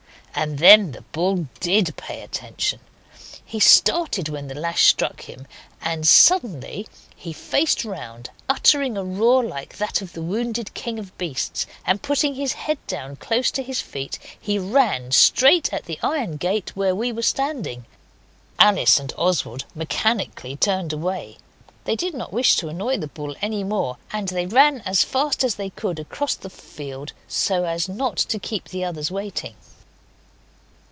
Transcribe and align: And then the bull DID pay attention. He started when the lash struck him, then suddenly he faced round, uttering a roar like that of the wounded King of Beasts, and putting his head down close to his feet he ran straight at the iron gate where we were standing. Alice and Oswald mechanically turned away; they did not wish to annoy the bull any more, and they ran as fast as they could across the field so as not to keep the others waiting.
And 0.33 0.59
then 0.59 0.91
the 0.93 1.01
bull 1.01 1.47
DID 1.59 1.97
pay 1.97 2.21
attention. 2.21 2.79
He 3.43 3.59
started 3.59 4.29
when 4.29 4.47
the 4.47 4.55
lash 4.55 4.87
struck 4.87 5.23
him, 5.23 5.45
then 5.83 6.05
suddenly 6.05 6.87
he 7.13 7.33
faced 7.33 7.83
round, 7.83 8.29
uttering 8.47 8.97
a 8.97 9.03
roar 9.03 9.43
like 9.43 9.77
that 9.77 10.01
of 10.01 10.13
the 10.13 10.21
wounded 10.21 10.73
King 10.73 10.97
of 10.97 11.15
Beasts, 11.17 11.67
and 11.85 12.01
putting 12.01 12.35
his 12.35 12.53
head 12.53 12.77
down 12.87 13.17
close 13.17 13.51
to 13.51 13.61
his 13.61 13.81
feet 13.81 14.17
he 14.39 14.57
ran 14.57 15.11
straight 15.11 15.71
at 15.73 15.83
the 15.83 15.99
iron 16.01 16.37
gate 16.37 16.77
where 16.77 16.95
we 16.95 17.11
were 17.11 17.21
standing. 17.21 17.85
Alice 18.57 19.01
and 19.01 19.13
Oswald 19.17 19.65
mechanically 19.75 20.55
turned 20.55 20.93
away; 20.93 21.37
they 21.83 21.97
did 21.97 22.13
not 22.13 22.31
wish 22.33 22.55
to 22.55 22.69
annoy 22.69 22.95
the 22.97 23.07
bull 23.07 23.35
any 23.41 23.65
more, 23.65 23.97
and 24.13 24.29
they 24.29 24.45
ran 24.45 24.79
as 24.85 25.03
fast 25.03 25.43
as 25.43 25.55
they 25.55 25.69
could 25.71 25.99
across 25.99 26.35
the 26.35 26.49
field 26.49 27.11
so 27.27 27.65
as 27.65 27.89
not 27.89 28.15
to 28.15 28.39
keep 28.39 28.69
the 28.69 28.85
others 28.85 29.11
waiting. 29.11 29.55